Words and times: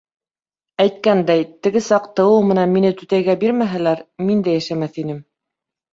Әйткәндәй, 0.83 1.43
теге 1.67 1.83
саҡ 1.89 2.09
тыуыу 2.19 2.41
менән 2.53 2.73
мине 2.77 2.93
түтәйгә 3.03 3.39
бирмәһәләр, 3.45 4.03
мин 4.31 4.45
дә 4.49 4.57
йәшәмәҫ 4.63 4.99
инем. 5.05 5.21